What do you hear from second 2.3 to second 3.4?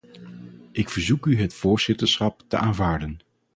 te aanvaarden.